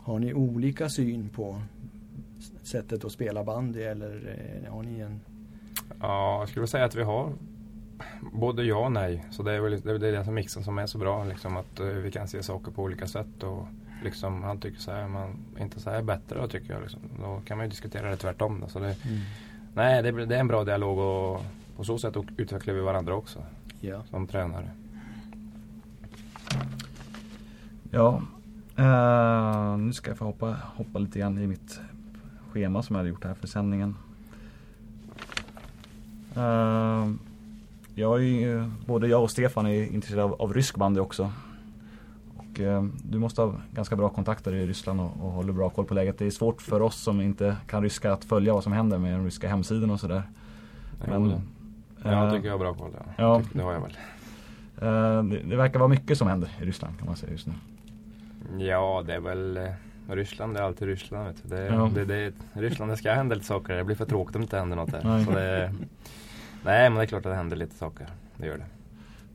[0.00, 1.60] Har ni olika syn på
[2.62, 5.20] sättet att spela bandy eller eh, har ni en...
[6.00, 7.32] Ja, jag skulle säga att vi har
[8.32, 9.24] både ja och nej.
[9.30, 11.24] Så det är väl det, är det som mixen som är så bra.
[11.24, 13.42] Liksom, att eh, vi kan se saker på olika sätt.
[13.42, 13.66] Och
[14.04, 16.82] liksom, han tycker så här, man inte så här är bättre då tycker jag.
[16.82, 17.00] Liksom.
[17.20, 18.60] Då kan man ju diskutera det tvärtom.
[18.60, 18.68] Då.
[18.68, 18.96] Så det,
[19.74, 21.44] nej, det, är- det är en bra dialog och
[21.76, 23.38] på så sätt utvecklar vi varandra också
[23.80, 24.02] Ja.
[24.10, 24.70] som tränare.
[27.90, 28.22] Ja,
[28.76, 31.80] eh, nu ska jag få hoppa, hoppa lite grann i mitt
[32.52, 33.96] schema som jag hade gjort här för sändningen.
[36.36, 37.10] Eh,
[37.94, 41.32] jag är ju, både jag och Stefan är intresserade av, av rysk bandy också.
[42.54, 45.84] Och eh, du måste ha ganska bra kontakter i Ryssland och, och håller bra koll
[45.84, 46.18] på läget.
[46.18, 49.12] Det är svårt för oss som inte kan ryska att följa vad som händer med
[49.18, 50.22] de ryska hemsidorna och sådär.
[51.08, 51.40] Men, ja,
[52.10, 52.90] jag eh, tycker jag har bra koll.
[52.96, 53.12] Ja.
[53.16, 53.42] ja.
[53.52, 53.96] Det har jag väl.
[54.76, 57.52] eh, det, det verkar vara mycket som händer i Ryssland kan man säga just nu.
[58.64, 59.68] Ja, det är väl eh,
[60.08, 61.26] Ryssland, är alltid Ryssland.
[61.26, 61.48] Vet du.
[61.56, 61.90] Det, Ja.
[61.94, 63.74] det, det, Ryssland, det ska hända lite saker.
[63.74, 65.00] Det blir för tråkigt om det inte händer något där.
[65.04, 65.24] Nej.
[65.24, 65.72] Det,
[66.64, 68.06] nej, men det är klart att det händer lite saker.
[68.36, 68.64] Det gör det.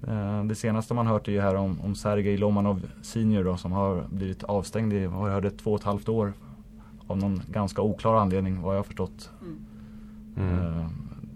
[0.07, 3.71] Eh, Det senaste man hört är ju här om, om Sergej Lomanov senior då, som
[3.71, 6.33] har blivit avstängd i, vad jag hörde, två och ett halvt år.
[7.07, 9.31] Av någon ganska oklar anledning vad jag har förstått.
[10.37, 10.59] Mm.
[10.59, 10.87] Eh,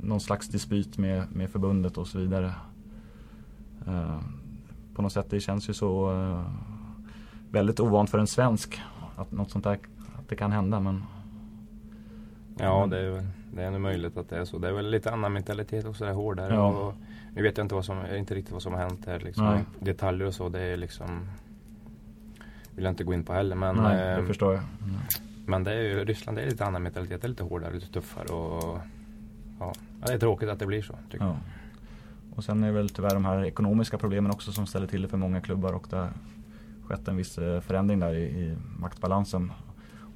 [0.02, 2.54] någon slags dispyt med, med förbundet och så vidare.
[3.88, 4.19] Eh,
[4.95, 5.30] på något sätt.
[5.30, 6.41] Det känns ju så uh,
[7.52, 8.82] väldigt ovant för en svensk
[9.15, 9.80] att något sånt där
[10.19, 10.80] att det kan hända.
[10.80, 11.04] Men,
[12.58, 14.58] ja, det är, det är nog möjligt att det är så.
[14.58, 16.54] Det är väl lite annan mentalitet också, det är hårdare.
[16.54, 16.67] Ja.
[16.67, 16.93] Och,
[17.36, 19.19] nu vet jag inte, vad som, inte riktigt vad som har hänt här.
[19.19, 19.60] Liksom.
[19.80, 21.28] Detaljer och så, det är liksom
[22.76, 23.56] vill jag inte gå in på heller.
[23.56, 24.63] Men, Nej, det eh, förstår jag.
[24.63, 24.96] Mm.
[25.46, 28.28] Men det är ju, Ryssland är lite annan mentalitet, det är lite hårdare, lite tuffare
[28.28, 28.80] och
[29.60, 29.74] ja,
[30.06, 30.93] det är tråkigt att det blir så.
[31.12, 31.30] Tycker Ja.
[31.32, 31.38] jag.
[32.38, 35.08] Och sen är det väl tyvärr de här ekonomiska problemen också som ställer till det
[35.08, 36.10] för många klubbar och det har
[36.88, 39.52] skett en viss eh, förändring där i, i maktbalansen.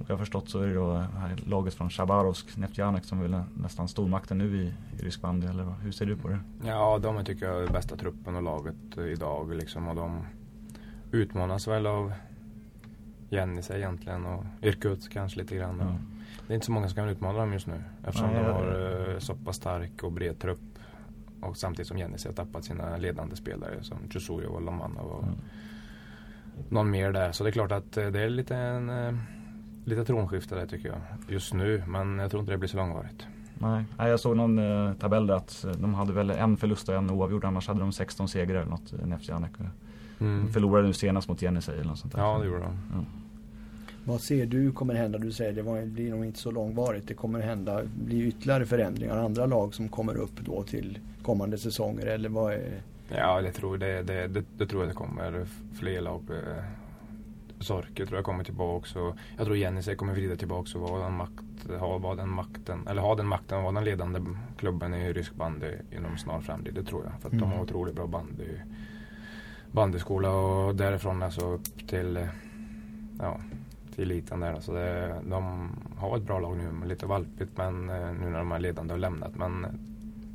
[0.07, 3.41] Jag har förstått så är det då här laget från Chabarovsk, Neftjanek som är väl
[3.53, 4.67] nästan stormakten nu i,
[5.07, 5.47] i bandy.
[5.47, 6.39] Eller vad- hur ser du på det?
[6.65, 10.21] Ja, de är tycker jag är bästa truppen och laget idag liksom och de
[11.11, 12.13] utmanas väl av
[13.29, 15.77] Jennis egentligen och Irkutsk kanske lite grann.
[15.79, 15.95] Ja.
[16.47, 18.53] Det är inte så många som kan utmana dem just nu eftersom Nej, de ja,
[18.53, 20.59] har det- eh, så pass stark och bred trupp.
[21.41, 25.35] Och samtidigt som Jennis har tappat sina ledande spelare som Chusujov och Lomanov och Mm.
[26.69, 27.31] någon mer där.
[27.31, 29.13] Så det är klart att eh, det är lite en eh,
[29.87, 30.97] lite tronskifte där tycker jag
[31.27, 31.83] just nu.
[31.87, 33.27] Men jag tror inte det blir så långvarigt.
[33.59, 36.95] Nej, jag såg någon eh, tabell där att eh, de hade väl en förlust och
[36.95, 37.45] en oavgjord.
[37.45, 39.51] Annars hade de 16 segrar eller något, eh, Neftjanek.
[40.19, 40.45] Mm.
[40.45, 42.21] De förlorade nu senast mot Jenisej eller något sånt där.
[42.21, 43.05] Ja, det gjorde de.
[44.03, 45.17] Vad ser du kommer hända?
[45.17, 47.07] Du säger det var, blir nog inte så långvarigt.
[47.07, 49.17] Det kommer hända, bli ytterligare förändringar.
[49.17, 52.81] Andra lag som kommer upp då till kommande säsonger eller vad är...
[53.09, 55.45] Ja, det tror, det, det, det, det tror jag det kommer
[55.79, 56.21] fler lag.
[57.59, 61.13] Sorke tror jag kommer tillbaka och jag tror Jenny kommer vrida tillbaka och vara den,
[61.13, 64.21] makt, ha, vara den makten, eller ha den makten, vara den ledande
[64.57, 66.73] klubben i rysk bandy inom snar framtid.
[66.73, 67.21] Det tror jag.
[67.21, 67.51] För att de Mm.
[67.57, 68.47] har otroligt bra bandy,
[69.71, 72.27] bandyskola och därifrån alltså upp till, eh,
[73.19, 73.37] ja,
[73.95, 74.59] till eliten där.
[74.59, 78.51] Så det, de har ett bra lag nu, lite valpigt men eh, nu när de
[78.51, 79.35] är ledande och lämnat.
[79.35, 79.67] Men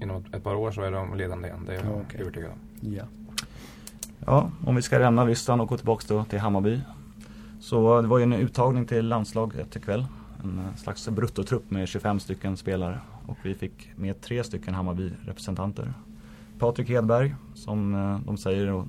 [0.00, 2.20] inom ett par år så är de ledande igen, det är jag Ja, okej.
[2.20, 2.58] övertygad om.
[2.94, 3.04] Ja.
[4.26, 6.80] Ja, om vi ska lämna Ryssland och gå tillbaka då till Hammarby.
[7.62, 10.06] Så det var ju en uttagning till landslaget ikväll.
[10.44, 13.00] En eh, slags bruttotrupp med 25 stycken spelare.
[13.26, 15.94] Och vi fick med tre stycken Hammarby-representanter.
[16.58, 18.86] Patrik Hedberg, som eh, de säger, och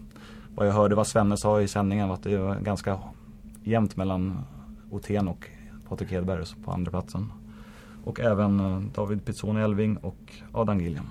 [0.55, 2.99] vad jag hörde vad Svenne sa i sändningen, var att det var ganska
[3.63, 4.39] jämnt mellan
[4.91, 5.49] Othén och
[5.89, 7.31] Patrik Hedberg på andra platsen.
[8.03, 11.05] Och även eh, David Pizzoni Elving och Adam Gilliam.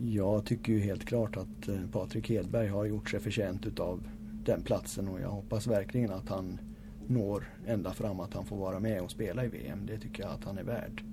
[0.00, 4.00] Jag tycker ju helt klart att Patrik Hedberg har gjort sig förtjänt utav
[4.46, 6.58] den platsen och jag hoppas verkligen att han
[7.06, 9.86] når ända fram att han får vara med och spela i VM.
[9.86, 11.04] Det tycker jag att han är värd.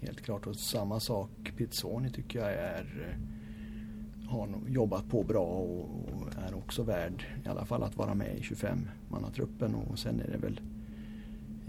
[0.00, 5.80] Helt klart och samma sak Pizzoni tycker jag är eh, har jobbat på bra och,
[5.80, 10.30] och är också värd i alla fall att vara med i 25-mannatruppen och sen är
[10.30, 10.60] det väl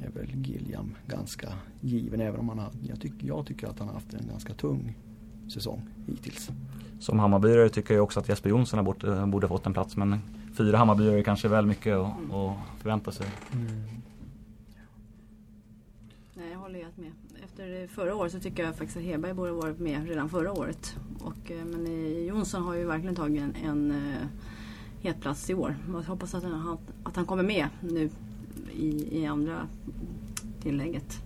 [0.04, 3.88] är väl Gilliam ganska given även om han har, jag, tyck, jag tycker att han
[3.88, 4.98] har haft en ganska tung
[5.54, 6.52] säsong hittills.
[7.00, 10.20] Som Hammarbyare tycker jag också att Jesper Jonsson eh, borde fått en plats men
[10.54, 13.28] fyra Hammarbyare är kanske väl mycket att, att förvänta sig.
[16.34, 17.12] Nej, jag håller helt med.
[17.44, 20.96] Efter förra året så tycker jag faktiskt att Hedberg borde varit med redan förra året.
[21.20, 24.28] Och, eh, men eh, Jonsson har ju verkligen tagit en, en eh,
[25.02, 25.76] het plats i år.
[25.94, 28.10] Jag hoppas att han, att han kommer med nu
[28.74, 29.68] i, i andra
[30.62, 31.20] tillägget.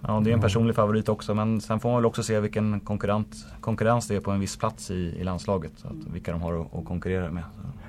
[0.00, 2.80] Ja, det är en personlig favorit också men sen får man väl också se vilken
[2.80, 5.84] konkurrent, konkurrens det är på en viss plats i, i landslaget.
[5.84, 7.44] Att, vilka de har att, att konkurrera med.
[7.54, 7.83] Så.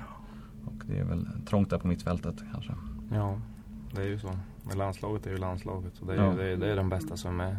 [0.86, 2.72] Det är väl trångt där på mittfältet kanske.
[3.12, 3.38] Ja,
[3.94, 4.30] det är ju så.
[4.62, 5.98] Men landslaget är ju landslaget.
[6.00, 6.30] Och det, är, Ja.
[6.32, 7.56] ju- det, är, det är de bästa som är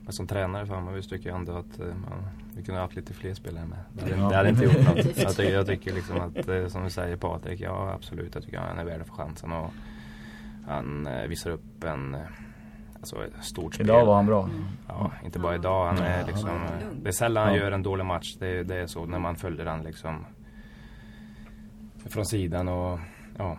[0.00, 2.26] men som tränare för Hammarby tycker jag ändå att eh, man,
[2.56, 3.78] vi kunde ha haft lite fler spelare med.
[3.92, 4.28] Det hade, Ja.
[4.28, 5.16] det hade inte gjort något.
[5.18, 8.58] Jag tycker, jag tycker liksom att, eh, som du säger Patrik, ja absolut, jag tycker
[8.58, 9.52] han är värd få chansen.
[9.52, 9.70] Och
[10.66, 12.16] han eh, visar upp en,
[12.96, 13.86] alltså stort spel.
[13.86, 14.48] Idag var han bra.
[14.88, 15.86] Ja, inte bara idag.
[15.86, 16.50] Han är liksom,
[17.02, 18.36] det är sällan han gör en dålig match.
[18.38, 20.24] Det, det är så när man följer han liksom
[22.06, 22.98] från sidan och
[23.38, 23.58] ja.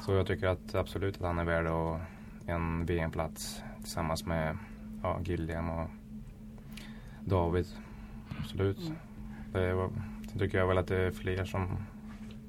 [0.00, 2.00] Så jag tycker att absolut att han är värd att
[2.46, 4.58] en VM-plats tillsammans med
[5.02, 5.88] ja, Gilliam och
[7.24, 7.66] David.
[8.40, 8.92] Absolut.
[9.52, 9.90] Det var,
[10.30, 11.76] sen tycker jag väl att det är fler som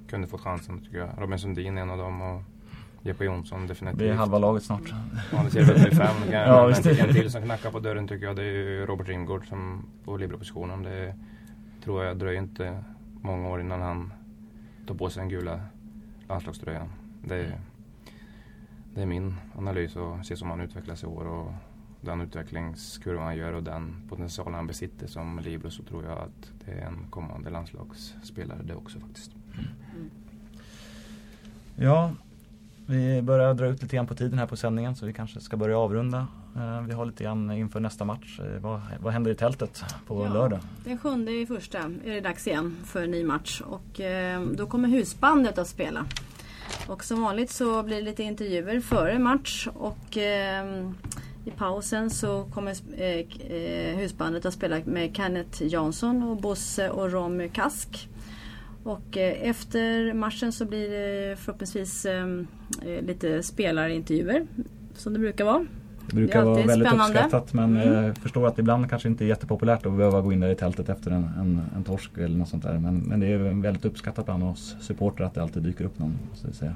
[0.10, 0.80] kunde fått chansen.
[0.80, 1.10] Tycker jag.
[1.18, 2.42] Robin Sundin är en av dem och
[3.02, 4.00] Jeppe Jonsson definitivt.
[4.00, 4.94] Det är halva laget snart.
[5.32, 6.16] Ja, det ser väl ut fem.
[6.32, 6.86] Ja, Ja, visst.
[6.86, 10.84] en, till som knackar på dörren tycker jag det är Robert Rimgård som på libero-positionen.
[10.84, 11.16] Det
[11.84, 12.84] tror jag dröjer inte
[13.22, 14.14] många år innan han
[14.88, 15.62] ta på sig den gula
[16.28, 16.90] landslagströjan.
[17.24, 17.60] Det,
[18.94, 21.52] det är min analys och se som han utvecklas i år och
[22.02, 26.52] den utvecklingskurva han gör och den potential han besitter som libero så tror jag att
[26.66, 29.32] det är en kommande landslagsspelare det också faktiskt.
[31.76, 32.12] Ja,
[32.86, 35.58] vi börjar dra ut lite grann på tiden här på sändningen så vi kanske ska
[35.58, 36.28] börja avrunda.
[36.58, 38.40] Eh, vi har lite grann inför nästa match.
[38.40, 40.34] Eh, vad, vad händer i tältet på Ja.
[40.34, 40.60] lördag?
[40.86, 44.66] Den sjunde i första är det dags igen för en ny match och eh, då
[44.68, 46.06] kommer husbandet att spela.
[46.88, 50.18] Och som vanligt så blir det lite intervjuer före match och
[51.46, 52.76] i pausen så kommer
[53.96, 58.10] husbandet att spela med Kenneth Jansson och Bosse och Rom Kask.
[58.84, 62.06] Och efter matchen så blir det förhoppningsvis
[63.02, 64.48] lite spelarintervjuer
[64.96, 65.66] som det brukar vara.
[66.10, 67.20] Det brukar Det är vara väldigt spännande.
[67.20, 68.04] uppskattat men Mm.
[68.04, 70.56] jag förstår att det ibland kanske inte är jättepopulärt att behöva gå in där i
[70.56, 72.80] tältet efter en, en, en torsk eller något sånt där.
[72.80, 76.18] Men, men det är väldigt uppskattat bland oss supportrar att det alltid dyker upp någon.
[76.34, 76.76] Så att säga.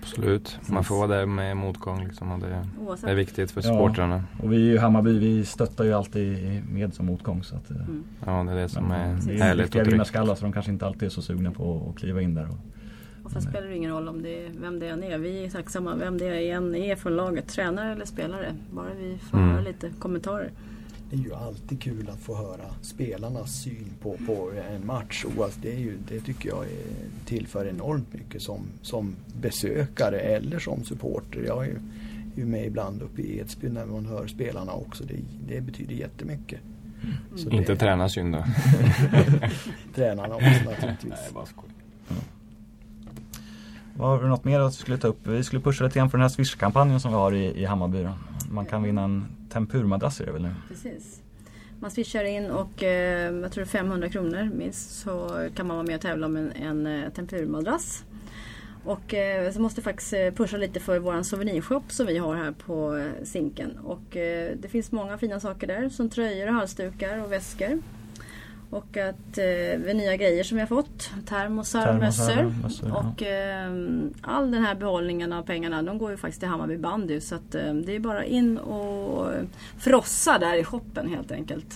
[0.00, 0.58] Absolut.
[0.66, 3.10] Man får vara där med motgång liksom och det Oavsett.
[3.10, 3.68] är viktigt för Ja.
[3.68, 4.24] supportrarna.
[4.42, 7.42] Och vi i Hammarby vi stöttar ju alltid med som motgång.
[7.42, 8.04] Så att, eh, Mm.
[8.26, 9.92] Ja, det är det som är det är härligt riktiga och tryggt.
[9.94, 12.48] vinnarskallar så de kanske inte alltid är så sugna på att kliva in där.
[12.48, 12.56] Och
[13.32, 15.18] sen spelar det ingen roll om det är, vem det än är.
[15.18, 17.48] Vi är tacksamma vem det än är från laget.
[17.48, 18.54] Tränare eller spelare.
[18.70, 19.50] Bara vi får Mm.
[19.50, 20.50] höra lite kommentarer.
[21.10, 25.24] Det är ju alltid kul att få höra spelarnas syn på, på en match.
[25.36, 30.58] Oavsett, det, är ju, det tycker jag är, tillför enormt mycket som, som besökare eller
[30.58, 31.42] som supporter.
[31.46, 31.76] Jag är ju,
[32.34, 35.04] är ju med ibland uppe i Edsbyn när man hör spelarna också.
[35.04, 35.14] Det,
[35.48, 36.60] det betyder jättemycket.
[37.36, 37.58] Så Mm.
[37.58, 38.44] Inte det, tränarsynd då.
[39.94, 41.32] tränarna också naturligtvis.
[41.34, 41.68] bara skoj.
[43.96, 45.26] Var det något mer att vi skulle ta upp?
[45.26, 48.02] Vi skulle pusha lite grann för den här Swish-kampanjen som vi har i, i Hammarby.
[48.02, 48.12] Då.
[48.50, 50.54] Man kan vinna en tempurmadrass är det väl nu?
[50.68, 51.22] Precis.
[51.80, 55.94] Man swishar in och eh, jag tror 500 kronor minst så kan man vara med
[55.94, 58.04] och tävla om en, en eh, tempurmadrass.
[58.84, 62.34] Och eh, så måste jag faktiskt eh, pusha lite för våran souvenirshop som vi har
[62.34, 63.78] här på eh, Zinken.
[63.78, 67.82] Och eh, det finns många fina saker där som tröjor, halsdukar och väskor.
[68.72, 71.10] Och att eh, nya grejer som vi har fått.
[71.26, 72.54] Termosar, mössor.
[72.62, 72.92] mössor.
[72.96, 73.72] Och eh,
[74.20, 77.20] all den här behållningen av pengarna de går ju faktiskt till Hammarby bandy.
[77.20, 79.28] Så att, eh, det är bara in och
[79.78, 81.74] frossa där i shoppen helt enkelt.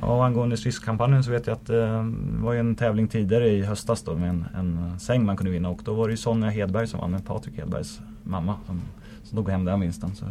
[0.00, 3.62] Ja, angående Swish-kampanjen så vet jag att eh, det var ju en tävling tidigare i
[3.62, 6.50] höstas då med en, en säng man kunde vinna och då var det ju Sonja
[6.50, 8.80] Hedberg som vann med Patrik Hedbergs mamma som,
[9.24, 10.14] som tog hem den vinsten.
[10.14, 10.24] Så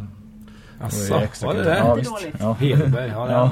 [0.80, 1.78] Asså, extra var det det?
[1.78, 2.10] Ja, visst.
[2.40, 2.52] Ja.
[2.52, 3.50] Hedberg, ja, Ja.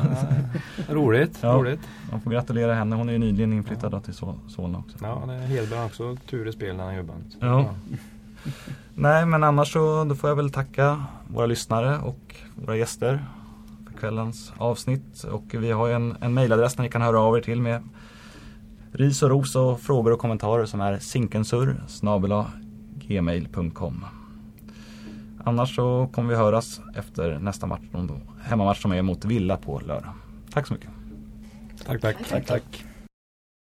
[0.88, 0.94] ja.
[0.94, 1.52] Roligt, Ja.
[1.52, 1.80] roligt.
[2.11, 4.96] Man får gratulera henne, hon är ju nyligen inflyttad då till Sol- Solna också.
[5.02, 7.14] Ja, det är Hedberg har också tur i spel när han jobbar.
[7.40, 7.74] Ja.
[8.94, 13.24] Nej men annars så då får jag väl tacka våra lyssnare och våra gäster
[13.87, 15.22] för kvällens avsnitt.
[15.24, 17.83] Och vi har ju en, en mejladress där ni kan höra av er till med
[18.92, 21.83] ris och ros och frågor och kommentarer som är sinkensur
[22.94, 24.04] gmail.com
[25.44, 27.83] Annars så kommer vi höras efter nästa match,
[28.42, 30.12] hemmamatch som är mot Villa på lördag.
[30.53, 30.90] Tack så mycket.
[31.87, 32.16] Tack, tack.
[32.29, 32.85] Tack, tack.